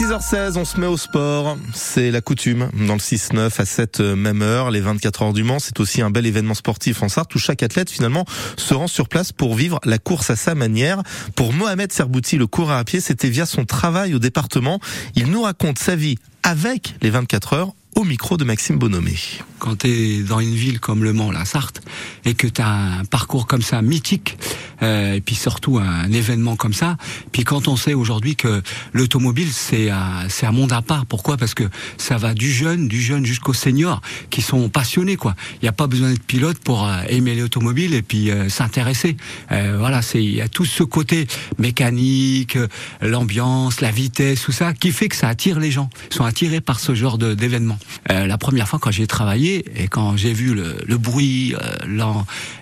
6h16, 0.00 0.56
on 0.56 0.64
se 0.64 0.80
met 0.80 0.86
au 0.86 0.96
sport. 0.96 1.58
C'est 1.74 2.10
la 2.10 2.22
coutume 2.22 2.70
dans 2.72 2.94
le 2.94 3.00
6-9 3.00 3.60
à 3.60 3.66
cette 3.66 4.00
même 4.00 4.40
heure. 4.40 4.70
Les 4.70 4.80
24 4.80 5.20
heures 5.20 5.32
du 5.34 5.42
Mans, 5.42 5.58
c'est 5.58 5.78
aussi 5.78 6.00
un 6.00 6.08
bel 6.08 6.24
événement 6.24 6.54
sportif 6.54 7.02
en 7.02 7.10
Sarthe 7.10 7.34
où 7.34 7.38
chaque 7.38 7.62
athlète 7.62 7.90
finalement 7.90 8.24
se 8.56 8.72
rend 8.72 8.86
sur 8.86 9.10
place 9.10 9.30
pour 9.30 9.54
vivre 9.54 9.78
la 9.84 9.98
course 9.98 10.30
à 10.30 10.36
sa 10.36 10.54
manière. 10.54 11.02
Pour 11.36 11.52
Mohamed 11.52 11.92
Serbouti, 11.92 12.38
le 12.38 12.46
coureur 12.46 12.78
à 12.78 12.84
pied, 12.84 12.98
c'était 13.00 13.28
via 13.28 13.44
son 13.44 13.66
travail 13.66 14.14
au 14.14 14.18
département. 14.18 14.80
Il 15.16 15.26
nous 15.26 15.42
raconte 15.42 15.78
sa 15.78 15.96
vie 15.96 16.16
avec 16.44 16.94
les 17.02 17.10
24 17.10 17.52
heures 17.52 17.74
au 17.94 18.04
micro 18.04 18.38
de 18.38 18.44
Maxime 18.44 18.78
Bonomé. 18.78 19.16
Quand 19.58 19.80
tu 19.80 19.88
es 19.88 20.22
dans 20.22 20.40
une 20.40 20.54
ville 20.54 20.80
comme 20.80 21.04
Le 21.04 21.12
Mans, 21.12 21.30
la 21.30 21.44
Sarthe, 21.44 21.82
et 22.24 22.32
que 22.32 22.46
tu 22.46 22.62
as 22.62 23.00
un 23.00 23.04
parcours 23.04 23.46
comme 23.46 23.60
ça 23.60 23.82
mythique, 23.82 24.38
euh, 24.82 25.14
et 25.14 25.20
puis 25.20 25.34
surtout 25.34 25.78
un 25.78 26.10
événement 26.12 26.56
comme 26.56 26.72
ça, 26.72 26.96
puis 27.32 27.44
quand 27.44 27.68
on 27.68 27.76
sait 27.76 27.94
aujourd'hui 27.94 28.36
que 28.36 28.62
l'automobile 28.92 29.48
c'est 29.52 29.90
un, 29.90 30.28
c'est 30.28 30.46
un 30.46 30.52
monde 30.52 30.72
à 30.72 30.82
part, 30.82 31.06
pourquoi? 31.06 31.36
Parce 31.36 31.54
que 31.54 31.64
ça 31.96 32.16
va 32.16 32.34
du 32.34 32.50
jeune, 32.50 32.88
du 32.88 33.00
jeune 33.00 33.24
jusqu'au 33.24 33.52
senior, 33.52 34.00
qui 34.30 34.42
sont 34.42 34.68
passionnés 34.68 35.16
quoi. 35.16 35.34
Il 35.54 35.64
n'y 35.64 35.68
a 35.68 35.72
pas 35.72 35.86
besoin 35.86 36.10
d'être 36.10 36.22
pilote 36.22 36.58
pour 36.58 36.86
euh, 36.86 37.02
aimer 37.08 37.34
l'automobile 37.34 37.94
et 37.94 38.02
puis 38.02 38.30
euh, 38.30 38.48
s'intéresser. 38.48 39.16
Euh, 39.52 39.76
voilà, 39.78 40.02
c'est 40.02 40.22
il 40.22 40.34
y 40.34 40.40
a 40.40 40.48
tout 40.48 40.64
ce 40.64 40.82
côté 40.82 41.26
mécanique, 41.58 42.58
l'ambiance, 43.00 43.80
la 43.80 43.90
vitesse, 43.90 44.42
tout 44.42 44.52
ça, 44.52 44.72
qui 44.72 44.92
fait 44.92 45.08
que 45.08 45.16
ça 45.16 45.28
attire 45.28 45.58
les 45.58 45.70
gens. 45.70 45.90
Ils 46.10 46.16
sont 46.16 46.24
attirés 46.24 46.60
par 46.60 46.80
ce 46.80 46.94
genre 46.94 47.18
d'événement. 47.18 47.78
Euh, 48.10 48.26
la 48.26 48.38
première 48.38 48.68
fois 48.68 48.78
quand 48.78 48.90
j'ai 48.90 49.06
travaillé 49.06 49.64
et 49.76 49.88
quand 49.88 50.16
j'ai 50.16 50.32
vu 50.32 50.54
le, 50.54 50.76
le 50.86 50.98
bruit, 50.98 51.54
euh, 51.54 52.14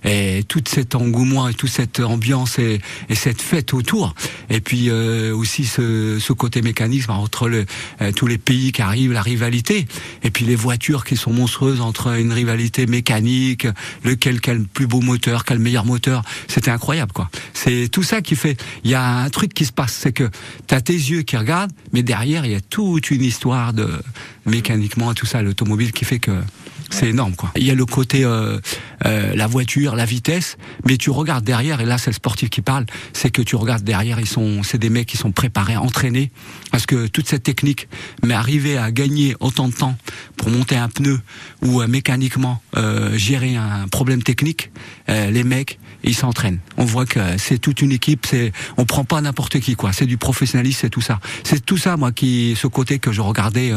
et 0.04 0.44
tout 0.44 0.62
cet 0.66 0.94
engouement 0.94 1.48
et 1.48 1.54
toute 1.54 1.70
cette 1.70 2.00
ambiance 2.08 2.58
et, 2.58 2.80
et 3.08 3.14
cette 3.14 3.40
fête 3.40 3.74
autour, 3.74 4.14
et 4.50 4.60
puis 4.60 4.90
euh, 4.90 5.34
aussi 5.34 5.64
ce, 5.64 6.32
côté 6.32 6.62
mécanisme 6.62 7.10
entre 7.10 7.50
euh, 7.50 8.12
tous 8.12 8.26
les 8.26 8.38
pays 8.38 8.72
qui 8.72 8.82
arrivent, 8.82 9.12
la 9.12 9.22
rivalité, 9.22 9.86
et 10.22 10.30
puis 10.30 10.44
les 10.44 10.56
voitures 10.56 11.04
qui 11.04 11.16
sont 11.16 11.32
monstrueuses 11.32 11.80
entre 11.80 12.18
une 12.18 12.32
rivalité 12.32 12.86
mécanique, 12.86 13.66
lequel 14.04 14.40
quel 14.40 14.64
plus 14.64 14.86
beau 14.86 15.00
moteur, 15.00 15.44
quel 15.44 15.58
meilleur 15.58 15.84
moteur, 15.84 16.22
c'était 16.46 16.70
incroyable 16.70 17.12
quoi. 17.12 17.30
C'est 17.54 17.88
tout 17.90 18.02
ça 18.02 18.22
qui 18.22 18.36
fait. 18.36 18.56
Il 18.84 18.90
y 18.90 18.94
a 18.94 19.04
un 19.04 19.30
truc 19.30 19.54
qui 19.54 19.64
se 19.64 19.72
passe, 19.72 19.92
c'est 19.92 20.12
que 20.12 20.28
tu 20.66 20.74
as 20.74 20.80
tes 20.80 20.92
yeux 20.92 21.22
qui 21.22 21.36
regardent, 21.36 21.72
mais 21.92 22.02
derrière 22.02 22.44
il 22.44 22.52
y 22.52 22.56
a 22.56 22.60
toute 22.60 23.10
une 23.10 23.22
histoire 23.22 23.72
de 23.72 23.88
mécaniquement 24.46 25.12
tout 25.14 25.26
ça, 25.26 25.42
l'automobile 25.42 25.92
qui 25.92 26.04
fait 26.04 26.18
que 26.18 26.32
c'est 26.90 27.08
énorme 27.08 27.34
quoi. 27.34 27.50
Il 27.56 27.64
y 27.64 27.70
a 27.70 27.74
le 27.74 27.84
côté 27.84 28.24
euh, 28.24 28.58
euh, 29.04 29.34
la 29.34 29.46
voiture, 29.46 29.94
la 29.94 30.04
vitesse, 30.04 30.56
mais 30.86 30.96
tu 30.96 31.10
regardes 31.10 31.44
derrière 31.44 31.80
et 31.80 31.84
là 31.84 31.98
c'est 31.98 32.10
le 32.10 32.14
sportif 32.14 32.50
qui 32.50 32.62
parle, 32.62 32.86
c'est 33.12 33.30
que 33.30 33.42
tu 33.42 33.56
regardes 33.56 33.84
derrière, 33.84 34.20
ils 34.20 34.26
sont 34.26 34.62
c'est 34.62 34.78
des 34.78 34.90
mecs 34.90 35.06
qui 35.06 35.16
sont 35.16 35.32
préparés, 35.32 35.76
entraînés 35.76 36.30
parce 36.70 36.86
que 36.86 37.06
toute 37.06 37.28
cette 37.28 37.42
technique, 37.42 37.88
mais 38.24 38.34
arriver 38.34 38.78
à 38.78 38.90
gagner 38.90 39.34
autant 39.40 39.68
de 39.68 39.74
temps 39.74 39.96
pour 40.36 40.50
monter 40.50 40.76
un 40.76 40.88
pneu 40.88 41.20
ou 41.62 41.80
euh, 41.80 41.86
mécaniquement 41.86 42.62
euh, 42.76 43.16
gérer 43.16 43.56
un 43.56 43.88
problème 43.88 44.22
technique, 44.22 44.70
euh, 45.08 45.30
les 45.30 45.44
mecs 45.44 45.78
ils 46.04 46.14
s'entraînent. 46.14 46.60
On 46.76 46.84
voit 46.84 47.06
que 47.06 47.18
c'est 47.38 47.58
toute 47.58 47.82
une 47.82 47.90
équipe, 47.90 48.24
c'est 48.24 48.52
on 48.76 48.84
prend 48.84 49.04
pas 49.04 49.20
n'importe 49.20 49.58
qui 49.58 49.74
quoi, 49.74 49.92
c'est 49.92 50.06
du 50.06 50.16
professionnalisme, 50.16 50.78
c'est 50.82 50.90
tout 50.90 51.00
ça. 51.00 51.18
C'est 51.42 51.64
tout 51.64 51.76
ça 51.76 51.96
moi 51.96 52.12
qui 52.12 52.54
ce 52.56 52.68
côté 52.68 53.00
que 53.00 53.10
je 53.10 53.20
regardais 53.20 53.72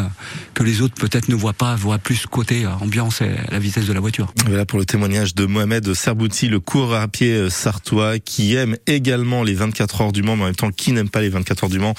que 0.54 0.62
les 0.62 0.82
autres 0.82 0.94
peut-être 0.94 1.30
ne 1.30 1.36
voient 1.36 1.54
pas, 1.54 1.76
voient 1.76 1.98
plus 1.98 2.28
côté 2.28 2.68
ambiance 2.68 3.22
et 3.22 3.32
la 3.50 3.58
vitesse 3.58 3.88
de 3.88 3.94
la 3.94 4.00
voiture. 4.00 4.32
Pour 4.68 4.78
le 4.78 4.86
de 5.12 5.46
Mohamed 5.46 5.94
Serbouti, 5.94 6.48
le 6.48 6.62
coureur 6.62 7.02
à 7.02 7.08
pied 7.10 7.50
sartois 7.50 8.18
qui 8.20 8.56
aime 8.56 8.78
également 8.88 9.44
les 9.44 9.54
24 9.54 10.02
heures 10.02 10.12
du 10.14 10.24
Mans, 10.24 10.38
mais 10.38 10.44
en 10.44 10.46
même 10.46 10.56
temps 10.56 10.72
qui 10.72 10.94
n'aime 10.94 11.10
pas 11.10 11.20
les 11.20 11.28
24 11.28 11.66
heures 11.66 11.70
du 11.70 11.80
Mans 11.80 11.94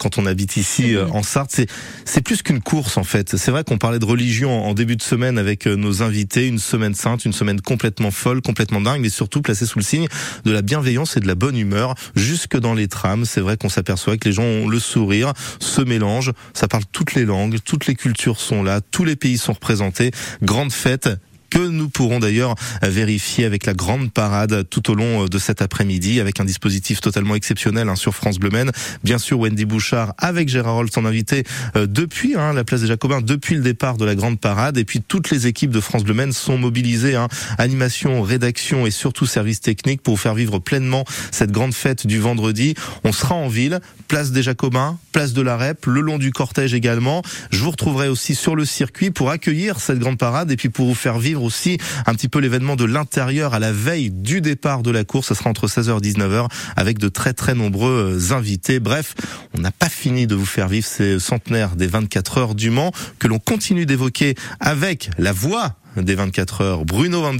quand 0.00 0.18
on 0.18 0.26
habite 0.26 0.56
ici 0.56 0.96
en 1.12 1.22
Sarthe. 1.22 1.50
C'est 1.52 1.70
c'est 2.04 2.22
plus 2.22 2.42
qu'une 2.42 2.60
course 2.60 2.96
en 2.96 3.04
fait. 3.04 3.36
C'est 3.36 3.52
vrai 3.52 3.62
qu'on 3.62 3.78
parlait 3.78 4.00
de 4.00 4.04
religion 4.04 4.64
en 4.64 4.74
début 4.74 4.96
de 4.96 5.02
semaine 5.02 5.38
avec 5.38 5.66
nos 5.66 6.02
invités, 6.02 6.48
une 6.48 6.58
semaine 6.58 6.94
sainte, 6.94 7.24
une 7.24 7.32
semaine 7.32 7.60
complètement 7.60 8.10
folle, 8.10 8.42
complètement 8.42 8.80
dingue, 8.80 9.00
mais 9.00 9.10
surtout 9.10 9.42
placée 9.42 9.66
sous 9.66 9.78
le 9.78 9.84
signe 9.84 10.08
de 10.44 10.50
la 10.50 10.62
bienveillance 10.62 11.16
et 11.16 11.20
de 11.20 11.28
la 11.28 11.36
bonne 11.36 11.56
humeur 11.56 11.94
jusque 12.16 12.58
dans 12.58 12.74
les 12.74 12.88
trams. 12.88 13.24
C'est 13.26 13.40
vrai 13.40 13.56
qu'on 13.56 13.68
s'aperçoit 13.68 14.16
que 14.16 14.28
les 14.28 14.34
gens 14.34 14.42
ont 14.42 14.66
le 14.66 14.80
sourire, 14.80 15.32
se 15.60 15.82
mélangent, 15.82 16.32
ça 16.52 16.66
parle 16.66 16.84
toutes 16.90 17.14
les 17.14 17.24
langues, 17.24 17.58
toutes 17.64 17.86
les 17.86 17.94
cultures 17.94 18.40
sont 18.40 18.64
là, 18.64 18.80
tous 18.80 19.04
les 19.04 19.14
pays 19.14 19.38
sont 19.38 19.52
représentés. 19.52 20.10
Grande 20.42 20.72
fête 20.72 21.08
que 21.50 21.58
nous 21.58 21.88
pourrons 21.88 22.18
d'ailleurs 22.18 22.54
vérifier 22.82 23.44
avec 23.44 23.66
la 23.66 23.74
grande 23.74 24.12
parade 24.12 24.68
tout 24.68 24.90
au 24.90 24.94
long 24.94 25.26
de 25.26 25.38
cet 25.38 25.62
après-midi 25.62 26.20
avec 26.20 26.40
un 26.40 26.44
dispositif 26.44 27.00
totalement 27.00 27.34
exceptionnel 27.34 27.88
hein, 27.88 27.96
sur 27.96 28.14
France 28.14 28.38
Bleu 28.38 28.50
Maine. 28.50 28.70
Bien 29.04 29.18
sûr, 29.18 29.38
Wendy 29.40 29.64
Bouchard 29.64 30.14
avec 30.18 30.48
Gérard 30.48 30.76
Holt, 30.76 30.92
son 30.92 31.04
invité 31.04 31.44
euh, 31.76 31.86
depuis 31.86 32.34
hein, 32.36 32.52
la 32.52 32.64
place 32.64 32.80
des 32.82 32.86
Jacobins, 32.86 33.20
depuis 33.20 33.54
le 33.54 33.62
départ 33.62 33.96
de 33.96 34.04
la 34.04 34.14
grande 34.14 34.38
parade. 34.40 34.78
Et 34.78 34.84
puis 34.84 35.00
toutes 35.00 35.30
les 35.30 35.46
équipes 35.46 35.70
de 35.70 35.80
France 35.80 36.04
Bleu 36.04 36.14
Maine 36.14 36.32
sont 36.32 36.58
mobilisées, 36.58 37.16
hein, 37.16 37.28
animation, 37.58 38.22
rédaction 38.22 38.86
et 38.86 38.90
surtout 38.90 39.26
service 39.26 39.60
technique 39.60 40.02
pour 40.02 40.20
faire 40.20 40.34
vivre 40.34 40.58
pleinement 40.58 41.04
cette 41.30 41.52
grande 41.52 41.74
fête 41.74 42.06
du 42.06 42.18
vendredi. 42.18 42.74
On 43.04 43.12
sera 43.12 43.34
en 43.34 43.48
ville, 43.48 43.80
place 44.08 44.32
des 44.32 44.42
Jacobins, 44.42 44.98
place 45.16 45.32
de 45.32 45.40
la 45.40 45.56
Rep, 45.56 45.86
le 45.86 46.02
long 46.02 46.18
du 46.18 46.30
cortège 46.30 46.74
également. 46.74 47.22
Je 47.50 47.60
vous 47.60 47.70
retrouverai 47.70 48.08
aussi 48.08 48.34
sur 48.34 48.54
le 48.54 48.66
circuit 48.66 49.10
pour 49.10 49.30
accueillir 49.30 49.80
cette 49.80 49.98
grande 49.98 50.18
parade 50.18 50.50
et 50.50 50.56
puis 50.56 50.68
pour 50.68 50.86
vous 50.86 50.94
faire 50.94 51.18
vivre 51.18 51.42
aussi 51.42 51.78
un 52.04 52.12
petit 52.12 52.28
peu 52.28 52.38
l'événement 52.38 52.76
de 52.76 52.84
l'intérieur 52.84 53.54
à 53.54 53.58
la 53.58 53.72
veille 53.72 54.10
du 54.10 54.42
départ 54.42 54.82
de 54.82 54.90
la 54.90 55.04
course. 55.04 55.28
Ce 55.28 55.34
sera 55.34 55.48
entre 55.48 55.68
16h 55.68 55.96
et 55.96 56.12
19h 56.12 56.48
avec 56.76 56.98
de 56.98 57.08
très 57.08 57.32
très 57.32 57.54
nombreux 57.54 58.34
invités. 58.34 58.78
Bref, 58.78 59.14
on 59.56 59.62
n'a 59.62 59.70
pas 59.70 59.88
fini 59.88 60.26
de 60.26 60.34
vous 60.34 60.44
faire 60.44 60.68
vivre 60.68 60.86
ces 60.86 61.18
centenaires 61.18 61.76
des 61.76 61.86
24 61.86 62.36
heures 62.36 62.54
du 62.54 62.68
Mans 62.68 62.92
que 63.18 63.26
l'on 63.26 63.38
continue 63.38 63.86
d'évoquer 63.86 64.34
avec 64.60 65.08
la 65.16 65.32
voix 65.32 65.76
des 65.96 66.14
24 66.14 66.60
heures, 66.60 66.84
Bruno 66.84 67.22
Van 67.22 67.38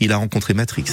Il 0.00 0.12
a 0.12 0.16
rencontré 0.16 0.54
Matrix. 0.54 0.86